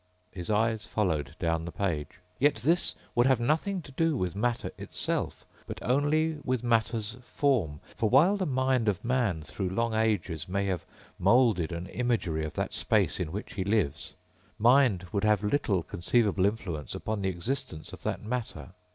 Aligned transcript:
_His 0.35 0.49
eyes 0.49 0.83
followed 0.87 1.35
down 1.37 1.65
the 1.65 1.71
page: 1.71 2.07
_Yet 2.41 2.61
this 2.63 2.95
would 3.13 3.27
have 3.27 3.39
nothing 3.39 3.83
to 3.83 3.91
do 3.91 4.17
with 4.17 4.35
matter 4.35 4.71
itself... 4.75 5.45
but 5.67 5.77
only 5.83 6.39
with 6.43 6.63
matter's 6.63 7.17
form. 7.21 7.81
For 7.95 8.09
while 8.09 8.35
the 8.35 8.47
mind 8.47 8.87
of 8.87 9.05
man 9.05 9.43
through 9.43 9.69
long 9.69 9.93
ages 9.93 10.49
may 10.49 10.65
have 10.65 10.87
moulded 11.19 11.71
an 11.71 11.85
imagery 11.85 12.43
of 12.45 12.55
that 12.55 12.73
space 12.73 13.19
in 13.19 13.31
which 13.31 13.53
he 13.53 13.63
lives, 13.63 14.15
mind 14.57 15.05
would 15.11 15.23
have 15.23 15.43
little 15.43 15.83
conceivable 15.83 16.47
influence 16.47 16.95
upon 16.95 17.21
the 17.21 17.29
existence 17.29 17.93
of 17.93 18.01
that 18.01 18.23
matter. 18.23 18.71